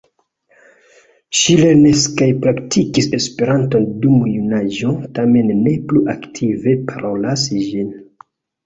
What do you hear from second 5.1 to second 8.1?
tamen ne plu aktive parolas ĝin.